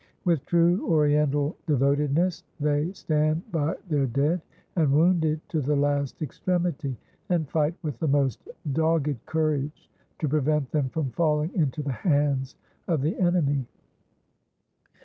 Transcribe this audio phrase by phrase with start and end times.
[0.25, 4.41] With true Oriental devotedness they stand by their dead
[4.75, 6.97] and wounded to the last extremity,
[7.29, 12.55] and fight with the most dogged courage to prevent them from falling into the hands
[12.87, 13.67] of the enemy.